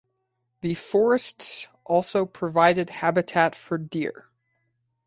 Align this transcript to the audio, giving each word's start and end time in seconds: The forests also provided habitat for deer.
The 0.61 0.73
forests 0.73 1.67
also 1.85 2.25
provided 2.25 2.89
habitat 2.89 3.53
for 3.53 3.77
deer. 3.77 4.29